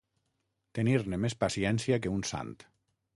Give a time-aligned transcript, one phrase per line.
[0.79, 0.95] Tenir
[1.25, 2.51] més paciència que un sant.